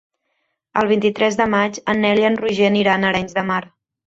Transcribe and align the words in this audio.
El 0.81 0.87
vint-i-tres 0.91 1.37
de 1.41 1.47
maig 1.55 1.77
en 1.95 2.01
Nel 2.07 2.23
i 2.25 2.27
en 2.31 2.39
Roger 2.43 2.67
aniran 2.71 3.07
a 3.07 3.13
Arenys 3.15 3.39
de 3.41 3.47
Mar. 3.53 3.63